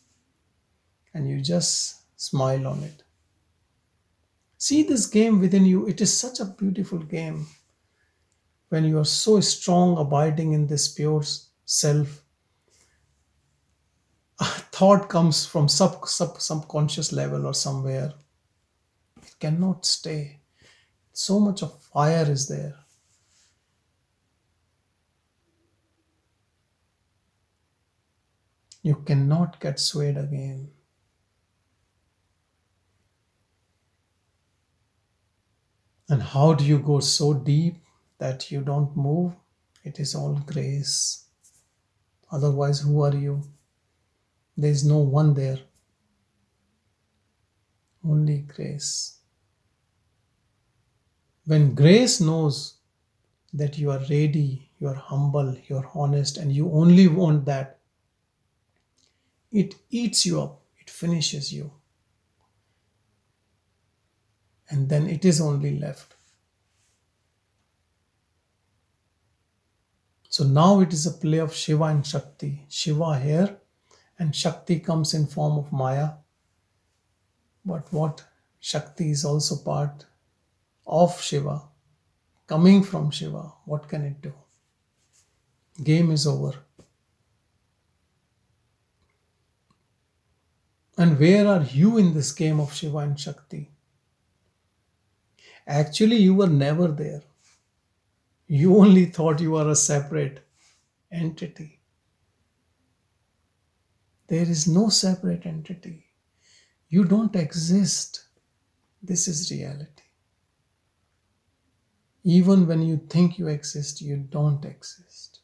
[1.13, 3.02] and you just smile on it.
[4.63, 5.87] See this game within you.
[5.87, 7.47] It is such a beautiful game
[8.69, 11.21] when you are so strong, abiding in this pure
[11.65, 12.23] self.
[14.39, 18.13] A thought comes from sub, sub subconscious level or somewhere,
[19.21, 20.39] It cannot stay.
[21.11, 22.75] So much of fire is there.
[28.81, 30.72] You cannot get swayed again.
[36.09, 37.77] And how do you go so deep
[38.17, 39.33] that you don't move?
[39.83, 41.25] It is all grace.
[42.31, 43.43] Otherwise, who are you?
[44.57, 45.59] There is no one there.
[48.05, 49.17] Only grace.
[51.45, 52.75] When grace knows
[53.53, 57.79] that you are ready, you are humble, you are honest, and you only want that,
[59.51, 61.71] it eats you up, it finishes you.
[64.69, 66.15] And then it is only left.
[70.29, 72.65] So now it is a play of Shiva and Shakti.
[72.67, 73.57] Shiva here
[74.17, 76.11] and Shakti comes in form of Maya.
[77.65, 78.23] But what
[78.59, 80.05] Shakti is also part
[80.87, 81.61] of Shiva,
[82.47, 83.53] coming from Shiva.
[83.65, 84.33] What can it do?
[85.83, 86.53] Game is over.
[90.97, 93.72] And where are you in this game of Shiva and Shakti?
[95.67, 97.23] Actually, you were never there.
[98.47, 100.45] You only thought you were a separate
[101.11, 101.79] entity.
[104.27, 106.05] There is no separate entity.
[106.89, 108.25] You don't exist.
[109.01, 110.03] This is reality.
[112.23, 115.39] Even when you think you exist, you don't exist.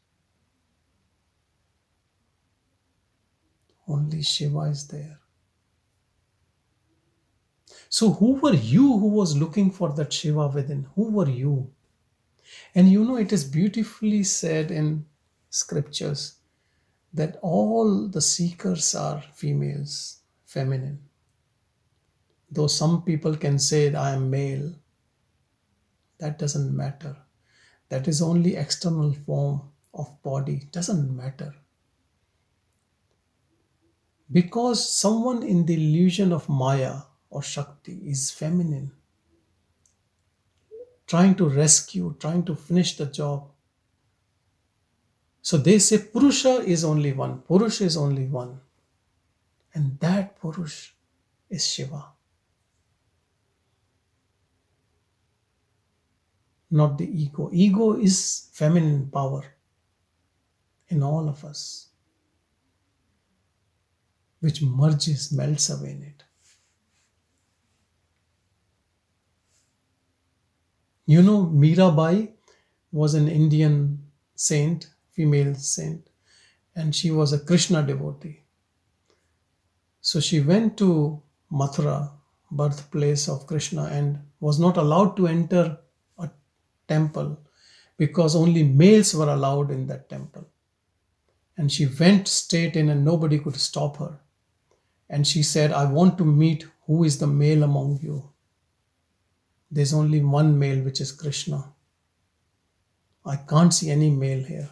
[3.88, 5.19] Only Shiva is there.
[7.92, 10.86] So, who were you who was looking for that Shiva within?
[10.94, 11.72] Who were you?
[12.72, 15.06] And you know, it is beautifully said in
[15.50, 16.36] scriptures
[17.12, 21.00] that all the seekers are females, feminine.
[22.48, 24.72] Though some people can say, I am male,
[26.18, 27.16] that doesn't matter.
[27.88, 29.62] That is only external form
[29.92, 31.52] of body, doesn't matter.
[34.30, 37.00] Because someone in the illusion of Maya
[37.30, 38.90] or Shakti is feminine,
[41.06, 43.48] trying to rescue, trying to finish the job.
[45.42, 48.60] So they say Purusha is only one, Purush is only one.
[49.72, 50.90] And that Purush
[51.48, 52.04] is Shiva.
[56.72, 57.50] Not the ego.
[57.52, 59.44] Ego is feminine power
[60.88, 61.88] in all of us,
[64.40, 66.24] which merges, melts away in it.
[71.10, 72.30] You know, Mirabai
[72.92, 73.98] was an Indian
[74.36, 76.08] saint, female saint,
[76.76, 78.44] and she was a Krishna devotee.
[80.00, 82.12] So she went to Mathura,
[82.52, 85.78] birthplace of Krishna, and was not allowed to enter
[86.16, 86.30] a
[86.86, 87.40] temple
[87.96, 90.46] because only males were allowed in that temple.
[91.56, 94.20] And she went straight in, and nobody could stop her.
[95.08, 98.30] And she said, I want to meet who is the male among you.
[99.70, 101.72] There's only one male, which is Krishna.
[103.24, 104.70] I can't see any male here.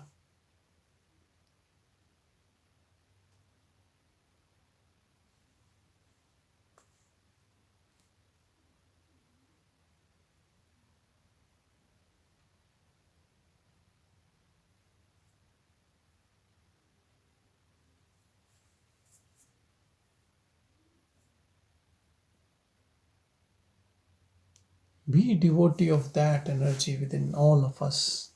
[25.08, 28.32] Be devotee of that energy within all of us.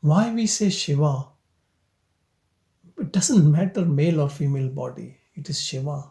[0.00, 1.26] Why we say Shiva?
[2.98, 6.10] It doesn't matter male or female body, it is Shiva,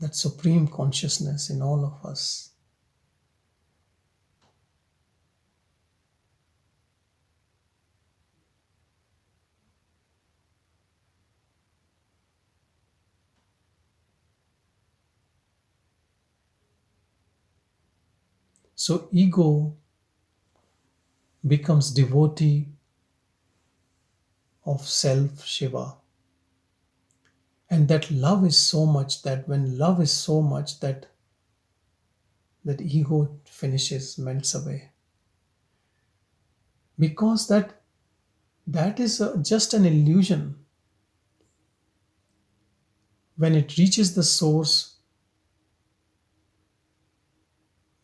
[0.00, 2.51] that supreme consciousness in all of us.
[18.82, 19.76] So ego
[21.46, 22.66] becomes devotee
[24.66, 25.94] of self Shiva.
[27.70, 31.06] And that love is so much that when love is so much that
[32.64, 34.90] that ego finishes, melts away.
[36.98, 37.82] Because that
[38.66, 40.56] that is a, just an illusion.
[43.36, 44.91] When it reaches the source,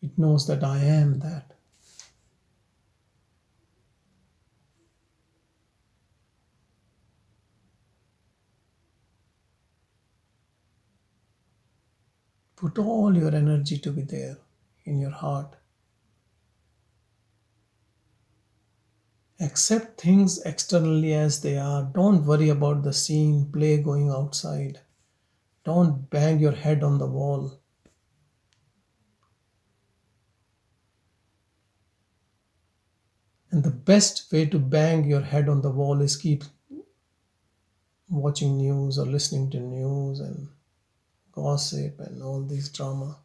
[0.01, 1.53] It knows that I am that.
[12.55, 14.37] Put all your energy to be there
[14.83, 15.55] in your heart.
[19.39, 21.83] Accept things externally as they are.
[21.83, 24.81] Don't worry about the scene, play going outside.
[25.63, 27.58] Don't bang your head on the wall.
[33.51, 36.43] And the best way to bang your head on the wall is keep
[38.09, 40.49] watching news or listening to news and
[41.31, 43.17] gossip and all these drama.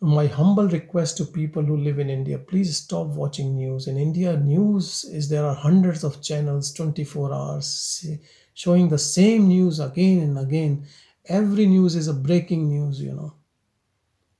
[0.00, 3.88] My humble request to people who live in India please stop watching news.
[3.88, 8.06] In India, news is there are hundreds of channels 24 hours
[8.54, 10.86] showing the same news again and again.
[11.26, 13.34] Every news is a breaking news, you know.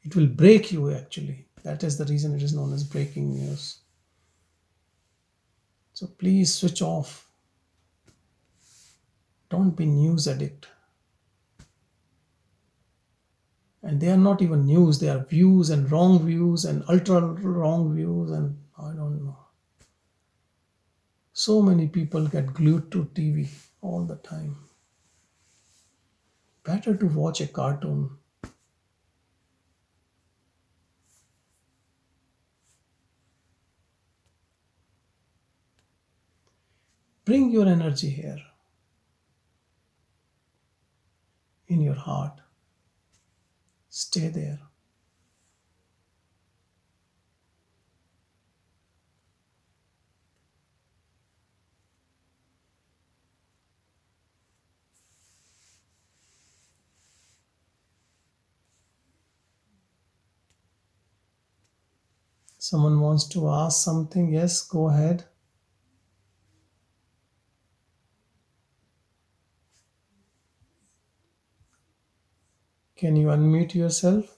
[0.03, 1.47] It will break you actually.
[1.65, 3.79] That is the reason it is known as breaking news.
[5.95, 7.29] So please switch off.
[9.51, 10.69] Don't be news addict.
[13.83, 17.95] And they are not even news, they are views and wrong views and ultra wrong
[17.95, 19.37] views and I don't know.
[21.33, 23.49] So many people get glued to TV
[23.85, 24.57] all the time.
[26.65, 28.11] Better to watch a cartoon.
[37.27, 38.43] Bring your energy here
[41.69, 42.41] in your heart.
[43.89, 44.61] Stay there.
[62.65, 64.33] Someone wants to ask something?
[64.33, 65.27] Yes, go ahead.
[72.97, 74.37] Can you unmute yourself?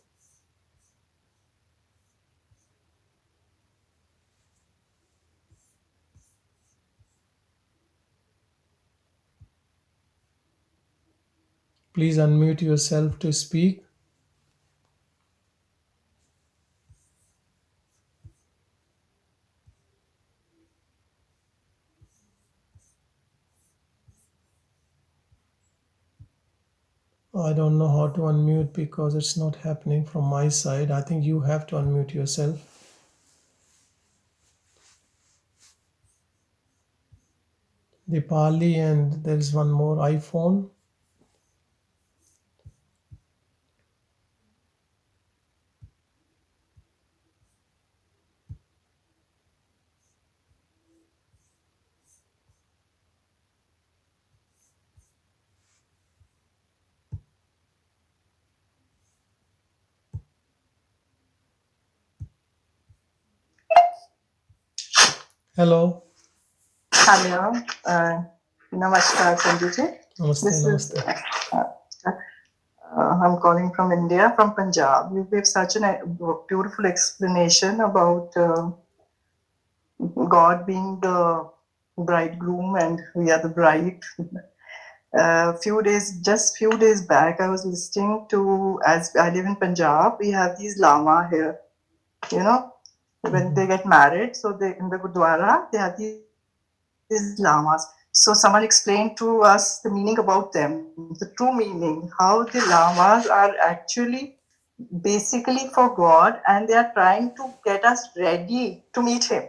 [11.94, 13.85] Please unmute yourself to speak.
[27.46, 30.90] I don't know how to unmute because it's not happening from my side.
[30.90, 32.60] I think you have to unmute yourself.
[38.08, 40.70] The Dipali, and there is one more iPhone.
[65.66, 66.04] Hello.
[66.94, 67.52] Hello.
[67.84, 68.22] Uh,
[68.72, 69.98] namaskar, Sanjay.
[70.20, 71.24] Namaste, This is, namaste.
[71.52, 71.62] uh,
[72.96, 75.10] uh, I'm calling from India, from Punjab.
[75.12, 76.02] You gave such a
[76.48, 78.70] beautiful explanation about uh,
[80.28, 81.50] God being the
[81.98, 83.98] bridegroom and we are the bride.
[85.14, 89.56] A few days, just few days back, I was listening to, as I live in
[89.56, 91.58] Punjab, we have these lama here,
[92.30, 92.72] you know,
[93.22, 94.36] when they get married.
[94.36, 96.18] So they in the Gurdwara, they have these,
[97.10, 97.86] these lamas.
[98.12, 100.86] So someone explained to us the meaning about them,
[101.18, 104.36] the true meaning, how the lamas are actually
[105.02, 109.44] basically for God and they are trying to get us ready to meet Him,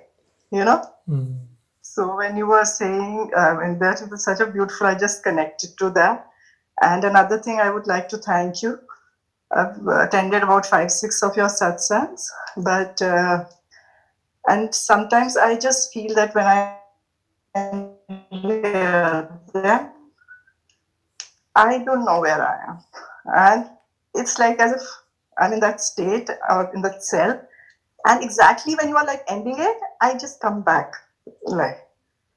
[0.51, 0.83] you know.
[1.07, 1.39] Mm.
[1.81, 5.77] So when you were saying, uh, and that was such a beautiful, I just connected
[5.79, 6.27] to that.
[6.81, 8.79] And another thing I would like to thank you.
[9.49, 13.45] I've attended about five, six of your satsangs, but uh,
[14.47, 16.79] and sometimes I just feel that when I
[18.31, 19.91] hear them,
[21.55, 22.83] I don't know where I am,
[23.25, 23.69] and
[24.15, 24.81] it's like as if
[25.37, 27.41] I'm in that state or in that cell,
[28.05, 30.93] and exactly when you are like ending it, I just come back,
[31.43, 31.79] like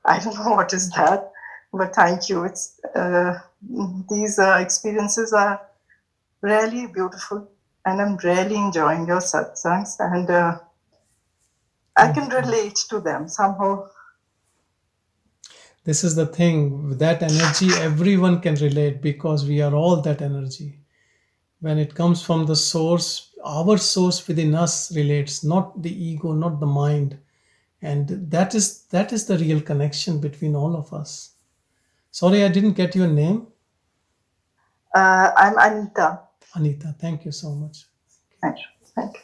[0.05, 1.31] I don't know what is that,
[1.73, 2.45] but thank you.
[2.45, 3.39] It's uh,
[4.11, 5.61] these uh, experiences are
[6.43, 7.47] really beautiful,
[7.85, 10.59] and I'm really enjoying your satsangs, and uh,
[12.01, 13.87] I can relate to them somehow.
[15.85, 16.99] This is the thing.
[16.99, 20.81] That energy, everyone can relate because we are all that energy.
[21.61, 26.61] When it comes from the source, our source within us relates, not the ego, not
[26.61, 27.19] the mind.
[27.83, 31.33] and that is that is the real connection between all of us
[32.11, 33.47] sorry i didn't get your name
[34.95, 36.21] Uh, I'm Anita.
[36.55, 37.87] anita thank you so much
[38.43, 38.65] Thank you.
[38.95, 39.21] Thank you.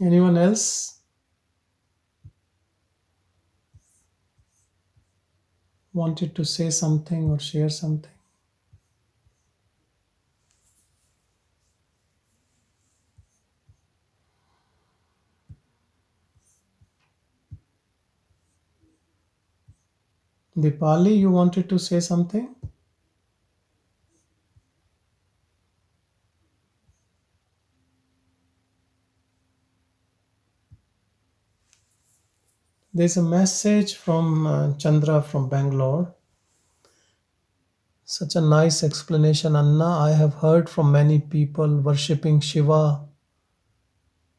[0.00, 1.00] Anyone else
[5.92, 8.10] wanted to say something or share something
[20.58, 22.54] Dipali, you wanted to say something?
[32.98, 36.16] There's a message from uh, Chandra from Bangalore.
[38.04, 39.98] Such a nice explanation, Anna.
[39.98, 43.06] I have heard from many people worshipping Shiva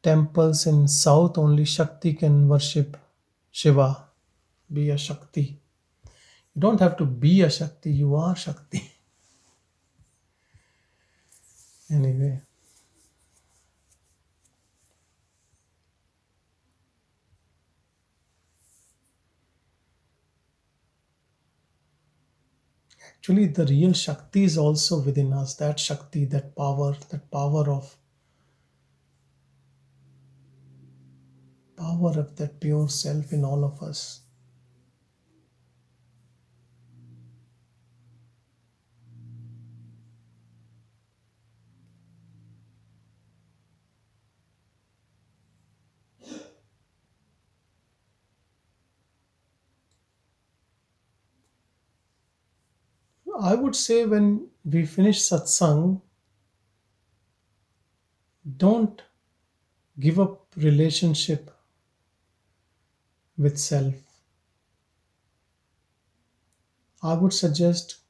[0.02, 2.98] temples in South, only Shakti can worship
[3.50, 4.04] Shiva,
[4.70, 5.58] be a Shakti.
[6.54, 8.92] You don't have to be a Shakti, you are Shakti.
[11.90, 12.42] Anyway,
[23.20, 25.54] actually, the real Shakti is also within us.
[25.56, 27.94] That Shakti, that power, that power of
[31.76, 34.19] power of that pure self in all of us.
[53.42, 56.02] I would say when we finish satsang,
[58.58, 59.00] don't
[59.98, 61.50] give up relationship
[63.38, 63.94] with self.
[67.02, 68.00] I would suggest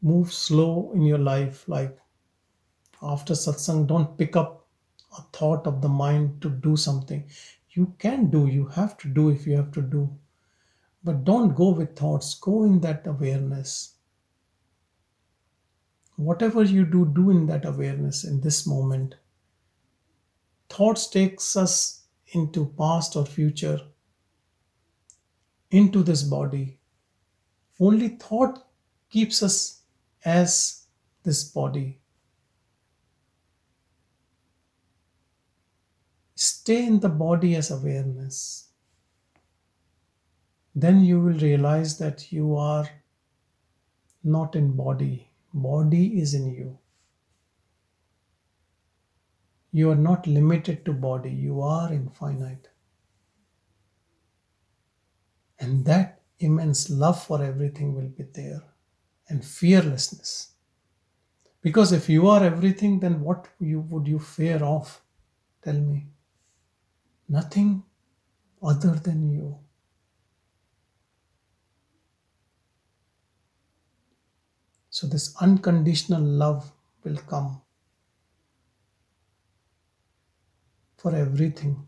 [0.00, 1.68] move slow in your life.
[1.68, 1.98] Like
[3.02, 4.66] after satsang, don't pick up
[5.18, 7.28] a thought of the mind to do something.
[7.72, 10.08] You can do, you have to do if you have to do.
[11.04, 13.97] But don't go with thoughts, go in that awareness
[16.18, 19.14] whatever you do do in that awareness in this moment.
[20.68, 22.02] Thoughts takes us
[22.32, 23.80] into past or future
[25.70, 26.80] into this body.
[27.78, 28.66] Only thought
[29.08, 29.82] keeps us
[30.24, 30.86] as
[31.22, 32.00] this body.
[36.34, 38.70] Stay in the body as awareness.
[40.74, 42.88] Then you will realize that you are
[44.24, 45.27] not in body
[45.62, 46.78] body is in you.
[49.72, 51.30] You are not limited to body.
[51.30, 52.68] You are infinite.
[55.60, 58.62] And that immense love for everything will be there
[59.28, 60.52] and fearlessness.
[61.60, 65.00] Because if you are everything then what you would you fear of?
[65.62, 66.06] Tell me.
[67.28, 67.82] Nothing
[68.62, 69.58] other than you
[74.98, 76.72] So, this unconditional love
[77.04, 77.62] will come
[80.96, 81.86] for everything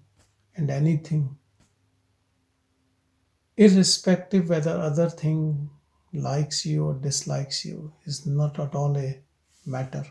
[0.55, 1.37] and anything,
[3.57, 5.71] irrespective whether other thing
[6.13, 9.21] likes you or dislikes you, is not at all a
[9.67, 10.07] matter.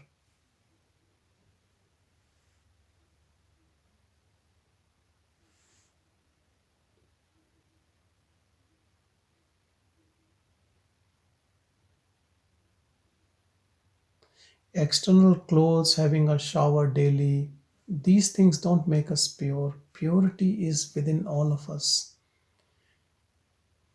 [14.74, 17.52] External clothes, having a shower daily,
[17.88, 19.78] these things don't make us pure.
[19.94, 22.16] Purity is within all of us.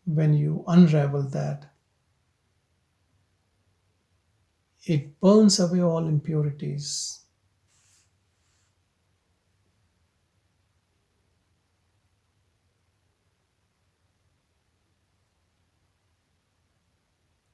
[0.05, 1.71] When you unravel that,
[4.85, 7.19] it burns away all impurities.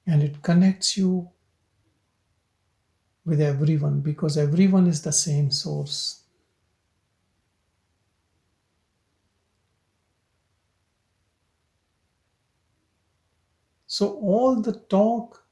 [0.06, 1.32] And it connects you
[3.26, 6.24] with everyone because everyone is the same source.
[13.88, 15.44] So, all the talk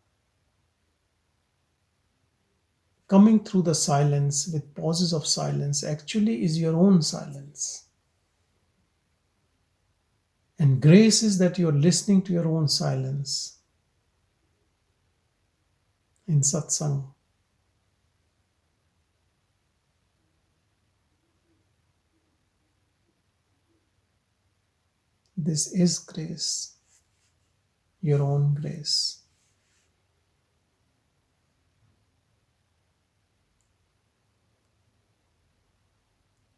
[3.09, 7.85] coming through the silence with pauses of silence actually is your own silence.
[10.59, 13.57] And grace is that you're listening to your own silence
[16.27, 17.03] in satsang.
[25.49, 26.75] This is grace,
[28.03, 29.23] your own grace.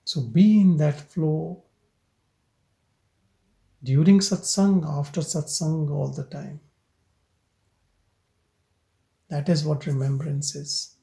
[0.04, 1.64] So be in that flow
[3.82, 6.60] during satsang, after satsang, all the time.
[9.30, 10.98] That is what remembrance is.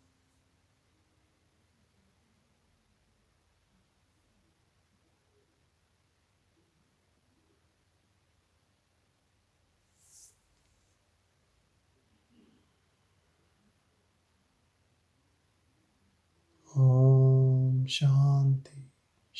[16.76, 18.84] Om Shanti,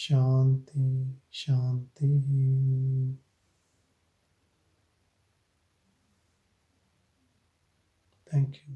[0.00, 0.86] Shanti,
[1.32, 3.16] Shanti.
[8.30, 8.74] Thank you.